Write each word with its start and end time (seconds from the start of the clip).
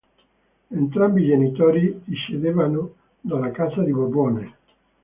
Entrambi 0.71 1.21
i 1.21 1.27
genitori 1.27 2.01
discendevano 2.05 2.95
dalla 3.21 3.51
Casa 3.51 3.83
di 3.83 3.93
Borbone. 3.93 4.55